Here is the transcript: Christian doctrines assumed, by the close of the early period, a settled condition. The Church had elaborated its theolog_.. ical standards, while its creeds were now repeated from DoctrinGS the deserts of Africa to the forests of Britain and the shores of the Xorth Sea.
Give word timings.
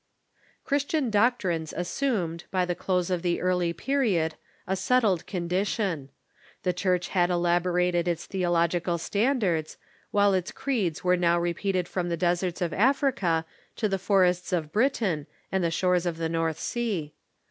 Christian 0.65 1.11
doctrines 1.11 1.71
assumed, 1.77 2.45
by 2.49 2.65
the 2.65 2.73
close 2.73 3.11
of 3.11 3.21
the 3.21 3.39
early 3.39 3.71
period, 3.71 4.33
a 4.65 4.75
settled 4.75 5.27
condition. 5.27 6.09
The 6.63 6.73
Church 6.73 7.09
had 7.09 7.29
elaborated 7.29 8.07
its 8.07 8.25
theolog_.. 8.25 8.69
ical 8.81 8.99
standards, 8.99 9.77
while 10.09 10.33
its 10.33 10.51
creeds 10.51 11.03
were 11.03 11.17
now 11.17 11.37
repeated 11.39 11.87
from 11.87 12.07
DoctrinGS 12.07 12.09
the 12.09 12.17
deserts 12.17 12.61
of 12.63 12.73
Africa 12.73 13.45
to 13.75 13.87
the 13.87 13.99
forests 13.99 14.51
of 14.51 14.71
Britain 14.71 15.27
and 15.51 15.63
the 15.63 15.69
shores 15.69 16.07
of 16.07 16.17
the 16.17 16.29
Xorth 16.29 16.57
Sea. 16.57 17.13